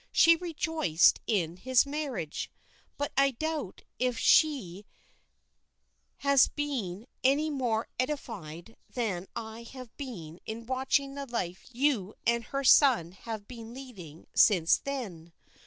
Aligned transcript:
She 0.11 0.35
rejoiced 0.35 1.19
in 1.27 1.57
his 1.57 1.85
marriage, 1.85 2.49
but 2.97 3.11
I 3.15 3.29
doubt 3.29 3.83
if 3.99 4.17
she 4.17 4.87
has 6.17 6.47
been 6.47 7.05
any 7.23 7.51
more 7.51 7.87
edified 7.99 8.77
than 8.91 9.27
I 9.35 9.61
have 9.61 9.95
been 9.97 10.39
in 10.47 10.65
watching 10.65 11.13
the 11.13 11.27
life 11.27 11.67
you 11.71 12.15
and 12.25 12.45
her 12.45 12.63
son 12.63 13.11
have 13.11 13.47
been 13.47 13.75
leading 13.75 14.25
since 14.33 14.77
then. 14.79 15.33